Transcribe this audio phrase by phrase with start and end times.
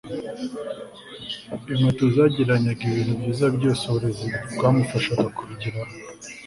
[1.71, 5.93] inkweto zagereranyaga ibintu byiza byose uburezi bwamufasha kubigeraho